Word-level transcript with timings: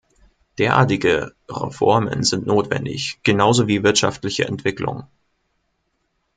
Derartige 0.57 1.35
Reformen 1.47 2.23
sind 2.23 2.47
notwendig, 2.47 3.19
genauso 3.21 3.67
wie 3.67 3.83
wirtschaftliche 3.83 4.45
Entwicklung. 4.47 5.05